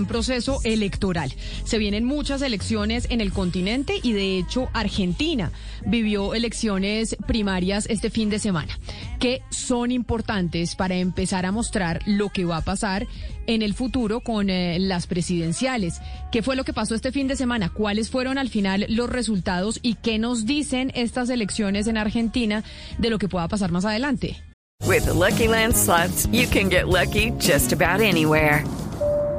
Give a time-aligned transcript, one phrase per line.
[0.00, 1.32] en proceso electoral.
[1.64, 5.52] Se vienen muchas elecciones en el continente y de hecho Argentina
[5.86, 8.78] vivió elecciones primarias este fin de semana
[9.20, 13.06] que son importantes para empezar a mostrar lo que va a pasar
[13.46, 16.00] en el futuro con eh, las presidenciales.
[16.32, 17.68] ¿Qué fue lo que pasó este fin de semana?
[17.68, 22.64] ¿Cuáles fueron al final los resultados y qué nos dicen estas elecciones en Argentina
[22.98, 24.42] de lo que pueda pasar más adelante?
[24.86, 28.64] With the Lucky Land slots, you can get lucky just about anywhere.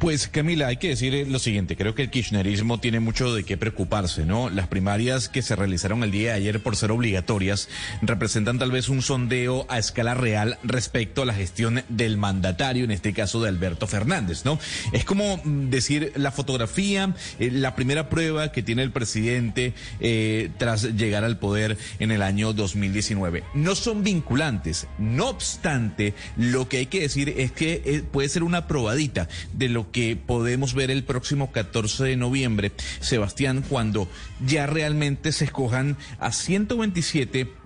[0.00, 3.58] Pues Camila, hay que decir lo siguiente, creo que el kirchnerismo tiene mucho de qué
[3.58, 4.48] preocuparse, ¿no?
[4.48, 7.68] Las primarias que se realizaron el día de ayer por ser obligatorias
[8.00, 12.92] representan tal vez un sondeo a escala real respecto a la gestión del mandatario, en
[12.92, 14.58] este caso de Alberto Fernández, ¿no?
[14.94, 20.48] Es como mm, decir la fotografía, eh, la primera prueba que tiene el presidente eh,
[20.56, 23.44] tras llegar al poder en el año 2019.
[23.52, 28.44] No son vinculantes, no obstante, lo que hay que decir es que eh, puede ser
[28.44, 34.08] una probadita de lo que podemos ver el próximo 14 de noviembre, Sebastián, cuando
[34.44, 37.60] ya realmente se escojan a 127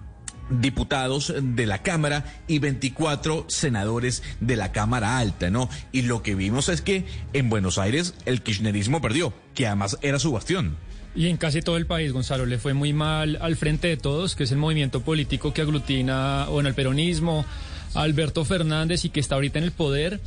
[0.51, 5.69] diputados de la Cámara y 24 senadores de la Cámara Alta, ¿no?
[5.93, 10.19] Y lo que vimos es que en Buenos Aires el kirchnerismo perdió, que además era
[10.19, 10.77] su bastión.
[11.17, 14.35] Y en casi todo el país, Gonzalo, le fue muy mal al Frente de Todos,
[14.35, 17.47] que es el movimiento político que aglutina, bueno, el peronismo,
[17.95, 20.21] Alberto Fernández y que está ahorita en el poder.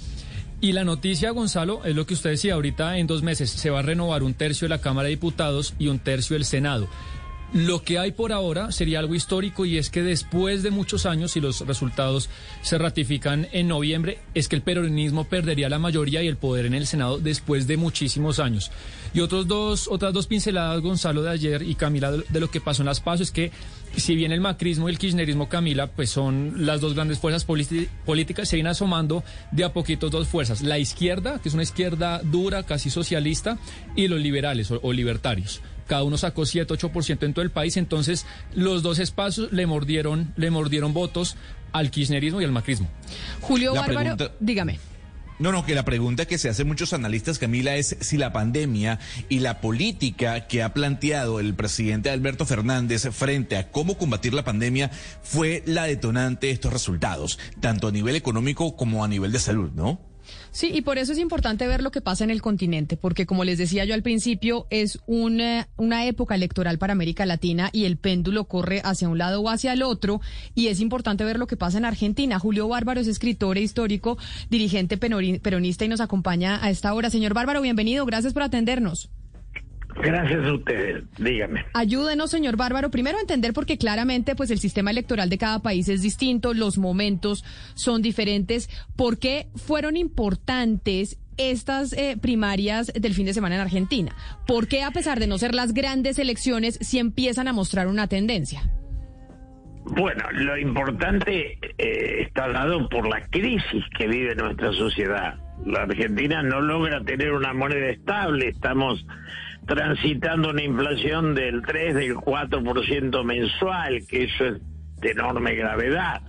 [0.59, 3.79] Y la noticia, Gonzalo, es lo que usted decía, ahorita en dos meses se va
[3.79, 6.87] a renovar un tercio de la Cámara de Diputados y un tercio del Senado.
[7.53, 11.37] Lo que hay por ahora sería algo histórico y es que después de muchos años,
[11.37, 12.29] y los resultados
[12.61, 16.73] se ratifican en noviembre, es que el peronismo perdería la mayoría y el poder en
[16.73, 18.71] el Senado después de muchísimos años.
[19.13, 22.81] Y otros dos, otras dos pinceladas, Gonzalo, de ayer y Camila, de lo que pasó
[22.81, 23.51] en las pasos, es que
[23.97, 28.47] si bien el macrismo y el kirchnerismo, Camila, pues son las dos grandes fuerzas políticas,
[28.47, 30.61] se vienen asomando de a poquito dos fuerzas.
[30.61, 33.57] La izquierda, que es una izquierda dura, casi socialista,
[33.95, 38.25] y los liberales o libertarios cada uno sacó 7, 8% en todo el país, entonces
[38.53, 41.37] los dos espacios le mordieron, le mordieron votos
[41.71, 42.89] al kirchnerismo y al macrismo.
[43.41, 44.79] Julio Bárbaro, dígame.
[45.39, 48.99] No, no, que la pregunta que se hacen muchos analistas, Camila, es si la pandemia
[49.29, 54.43] y la política que ha planteado el presidente Alberto Fernández frente a cómo combatir la
[54.43, 54.89] pandemia
[55.21, 59.71] fue la detonante de estos resultados, tanto a nivel económico como a nivel de salud,
[59.75, 60.06] ¿no?
[60.51, 63.43] Sí, y por eso es importante ver lo que pasa en el continente, porque como
[63.43, 67.97] les decía yo al principio, es una, una época electoral para América Latina y el
[67.97, 70.21] péndulo corre hacia un lado o hacia el otro,
[70.55, 72.39] y es importante ver lo que pasa en Argentina.
[72.39, 74.17] Julio Bárbaro es escritor e histórico,
[74.49, 77.09] dirigente peronista y nos acompaña a esta hora.
[77.09, 79.09] Señor Bárbaro, bienvenido, gracias por atendernos.
[80.01, 81.65] Gracias a ustedes, dígame.
[81.73, 85.89] Ayúdenos, señor Bárbaro, primero a entender porque claramente pues el sistema electoral de cada país
[85.89, 87.43] es distinto, los momentos
[87.73, 88.69] son diferentes.
[88.95, 94.15] ¿Por qué fueron importantes estas eh, primarias del fin de semana en Argentina?
[94.45, 98.07] ¿Por qué a pesar de no ser las grandes elecciones sí empiezan a mostrar una
[98.07, 98.63] tendencia?
[99.85, 105.35] Bueno, lo importante eh, está dado por la crisis que vive nuestra sociedad.
[105.65, 109.05] La Argentina no logra tener una moneda estable, estamos
[109.67, 114.61] transitando una inflación del 3, del 4% mensual, que eso es
[115.01, 116.21] de enorme gravedad.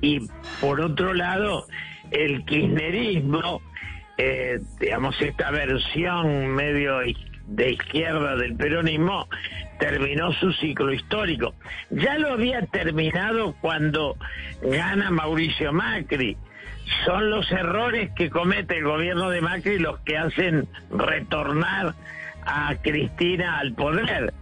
[0.00, 0.20] Y
[0.60, 1.66] por otro lado,
[2.12, 3.60] el kirchnerismo,
[4.16, 7.00] eh, digamos, esta versión medio
[7.48, 9.28] de izquierda del peronismo,
[9.80, 11.54] terminó su ciclo histórico.
[11.90, 14.16] Ya lo había terminado cuando
[14.62, 16.36] gana Mauricio Macri.
[17.04, 21.94] Son los errores que comete el gobierno de Macri los que hacen retornar
[22.46, 24.32] a Cristina al poder.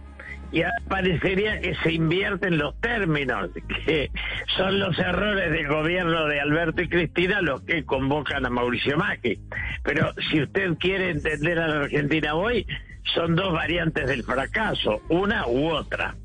[0.51, 3.49] y parecería que se invierten los términos,
[3.85, 4.11] que
[4.55, 9.39] son los errores del gobierno de Alberto y Cristina los que convocan a Mauricio Macri.
[9.83, 12.65] Pero si usted quiere entender a la Argentina hoy,
[13.13, 16.15] son dos variantes del fracaso, una u otra.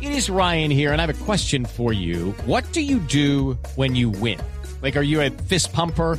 [0.00, 2.34] It is Ryan here, and I have a question for you.
[2.46, 4.38] What do you do when you win?
[4.82, 6.18] Like, are you a fist pumper?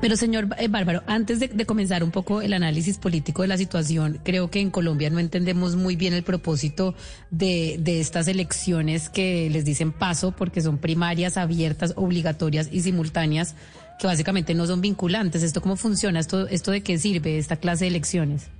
[0.00, 4.20] Pero señor eh, Bárbaro, antes de, comenzar un poco el análisis político de la situación,
[4.22, 6.94] creo que en Colombia no entendemos muy bien el propósito
[7.30, 13.56] de, de estas elecciones que les dicen paso porque son primarias, abiertas, obligatorias y simultáneas,
[13.98, 15.42] que básicamente no son vinculantes.
[15.42, 16.20] ¿Esto cómo funciona?
[16.20, 18.50] ¿Esto, esto de qué sirve, esta clase de elecciones?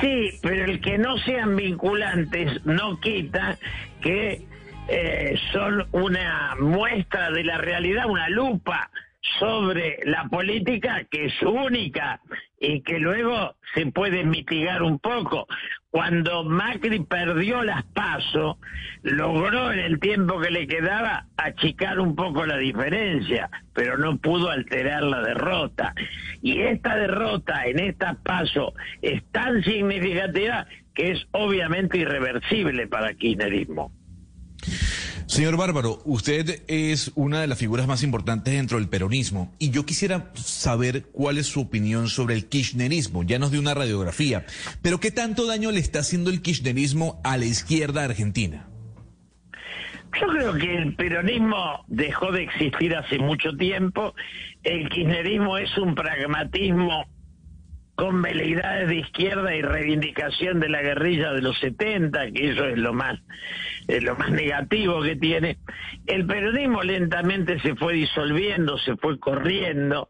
[0.00, 3.58] Sí, pero el que no sean vinculantes no quita
[4.02, 4.44] que
[4.88, 8.90] eh, son una muestra de la realidad, una lupa
[9.38, 12.20] sobre la política que es única
[12.60, 15.46] y que luego se puede mitigar un poco.
[15.90, 18.56] Cuando Macri perdió las pasos,
[19.02, 24.50] logró en el tiempo que le quedaba achicar un poco la diferencia, pero no pudo
[24.50, 25.94] alterar la derrota.
[26.42, 28.72] Y esta derrota en estas pasos
[29.02, 33.92] es tan significativa que es obviamente irreversible para el kirchnerismo.
[35.26, 39.84] Señor Bárbaro, usted es una de las figuras más importantes dentro del peronismo y yo
[39.84, 43.24] quisiera saber cuál es su opinión sobre el kirchnerismo.
[43.24, 44.46] Ya nos dio una radiografía,
[44.82, 48.68] pero ¿qué tanto daño le está haciendo el kirchnerismo a la izquierda argentina?
[50.18, 54.14] Yo creo que el peronismo dejó de existir hace mucho tiempo.
[54.62, 57.04] El kirchnerismo es un pragmatismo
[57.96, 62.78] con veleidades de izquierda y reivindicación de la guerrilla de los 70, que eso es
[62.78, 63.18] lo más,
[63.88, 65.56] es lo más negativo que tiene.
[66.06, 70.08] El peronismo lentamente se fue disolviendo, se fue corriendo,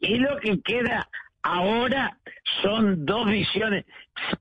[0.00, 1.08] y lo que queda
[1.42, 2.18] ahora
[2.62, 3.84] son dos visiones.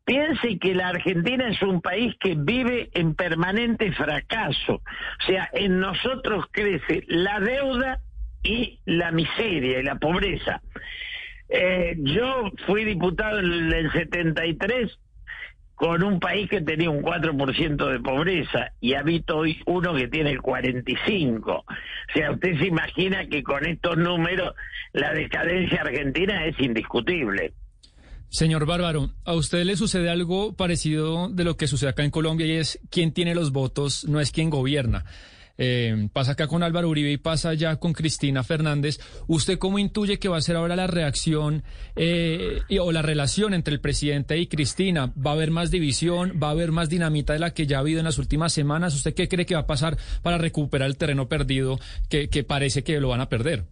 [0.04, 4.74] Piense que la Argentina es un país que vive en permanente fracaso.
[4.74, 8.02] O sea, en nosotros crece la deuda
[8.44, 10.62] y la miseria y la pobreza.
[11.50, 14.98] Eh, yo fui diputado en el 73
[15.78, 20.32] con un país que tenía un 4% de pobreza y habito hoy uno que tiene
[20.32, 21.52] el 45.
[21.52, 21.66] O
[22.14, 24.56] sea, usted se imagina que con estos números
[24.94, 27.54] la decadencia argentina es indiscutible.
[28.30, 32.48] Señor Bárbaro, ¿a usted le sucede algo parecido de lo que sucede acá en Colombia
[32.48, 35.06] y es quien tiene los votos no es quien gobierna?
[35.58, 39.00] Eh, pasa acá con Álvaro Uribe y pasa ya con Cristina Fernández.
[39.28, 41.64] ¿Usted cómo intuye que va a ser ahora la reacción
[41.96, 45.12] eh, o la relación entre el presidente y Cristina?
[45.16, 46.40] ¿Va a haber más división?
[46.42, 48.96] ¿Va a haber más dinamita de la que ya ha habido en las últimas semanas?
[48.96, 53.00] ¿Usted qué cree que va a pasar para recuperar el terreno perdido que parece que
[53.00, 53.66] lo van a perder?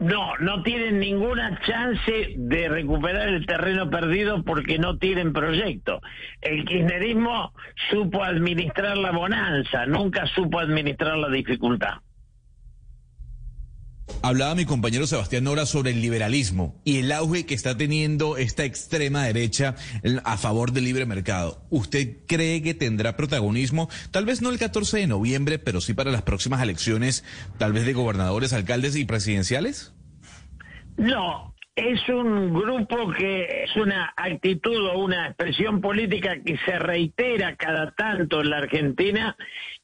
[0.00, 6.00] No, no tienen ninguna chance de recuperar el terreno perdido porque no tienen proyecto.
[6.40, 7.52] El kirchnerismo
[7.90, 11.94] supo administrar la bonanza, nunca supo administrar la dificultad.
[14.22, 18.64] Hablaba mi compañero Sebastián Nora sobre el liberalismo y el auge que está teniendo esta
[18.64, 19.76] extrema derecha
[20.24, 21.64] a favor del libre mercado.
[21.70, 23.88] ¿Usted cree que tendrá protagonismo?
[24.10, 27.24] Tal vez no el 14 de noviembre, pero sí para las próximas elecciones,
[27.58, 29.92] tal vez de gobernadores, alcaldes y presidenciales?
[30.96, 37.54] No, es un grupo que es una actitud o una expresión política que se reitera
[37.54, 39.36] cada tanto en la Argentina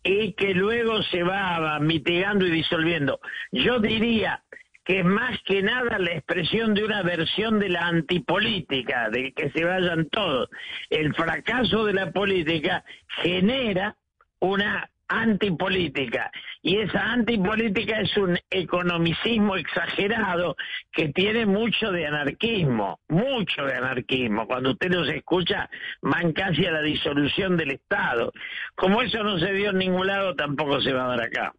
[0.03, 3.21] y que luego se va mitigando y disolviendo.
[3.53, 4.43] Yo diría
[4.85, 9.51] que es más que nada la expresión de una versión de la antipolítica, de que
[9.51, 10.51] se vayan todos.
[10.91, 12.85] El fracaso de la política
[13.23, 13.97] genera
[14.41, 16.31] una antipolítica.
[16.63, 20.57] Y esa antipolítica es un economicismo exagerado
[20.93, 24.47] que tiene mucho de anarquismo, mucho de anarquismo.
[24.47, 25.69] Cuando usted los escucha,
[26.03, 28.33] van casi a la disolución del Estado.
[28.75, 31.53] Como eso no se dio en ningún lado, tampoco se va a dar acá.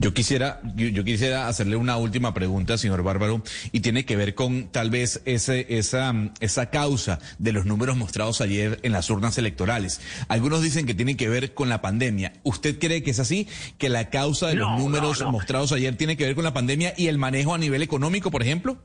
[0.00, 4.72] Yo quisiera, yo, quisiera hacerle una última pregunta, señor Bárbaro, y tiene que ver con
[4.72, 10.00] tal vez ese, esa, esa causa de los números mostrados ayer en las urnas electorales.
[10.28, 12.32] Algunos dicen que tiene que ver con la pandemia.
[12.44, 13.46] ¿Usted cree que es así?
[13.76, 17.08] ¿Que la causa de los números mostrados ayer tiene que ver con la pandemia y
[17.08, 18.78] el manejo a nivel económico, por ejemplo?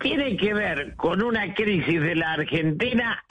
[0.00, 3.22] Tiene que ver con una crisis de la Argentina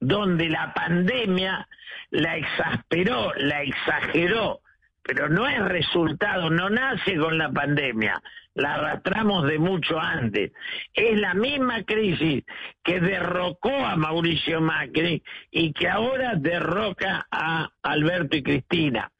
[0.00, 1.68] donde la pandemia
[2.10, 4.62] la exasperó, la exageró,
[5.06, 8.20] pero no es resultado, no nace con la pandemia,
[8.54, 10.50] la arrastramos de mucho antes.
[10.92, 12.42] Es la misma crisis
[12.82, 15.22] que derrocó a Mauricio Macri
[15.52, 19.12] y que ahora derroca a Alberto y Cristina.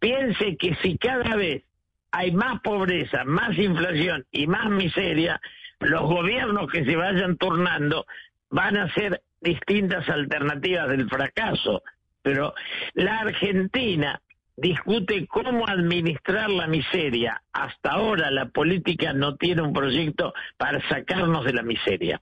[0.00, 1.62] Piense que si cada vez
[2.10, 5.40] hay más pobreza, más inflación y más miseria,
[5.78, 8.06] los gobiernos que se vayan turnando
[8.50, 11.84] van a ser distintas alternativas del fracaso.
[12.22, 12.54] Pero
[12.94, 14.20] la Argentina
[14.58, 17.42] discute cómo administrar la miseria.
[17.52, 22.20] Hasta ahora la política no tiene un proyecto para sacarnos de la miseria.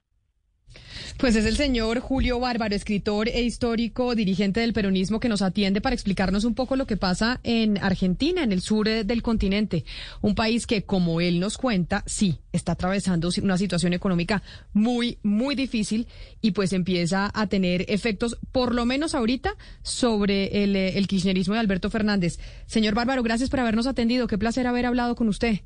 [1.17, 5.81] Pues es el señor Julio Bárbaro, escritor e histórico, dirigente del peronismo, que nos atiende
[5.81, 9.83] para explicarnos un poco lo que pasa en Argentina, en el sur eh, del continente.
[10.21, 14.43] Un país que, como él nos cuenta, sí, está atravesando una situación económica
[14.73, 16.07] muy, muy difícil
[16.39, 21.55] y pues empieza a tener efectos, por lo menos ahorita, sobre el, eh, el kirchnerismo
[21.55, 22.39] de Alberto Fernández.
[22.67, 24.27] Señor Bárbaro, gracias por habernos atendido.
[24.27, 25.61] Qué placer haber hablado con usted.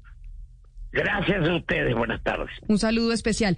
[0.94, 1.94] Gracias a ustedes.
[1.96, 2.50] Buenas tardes.
[2.68, 3.58] Un saludo especial.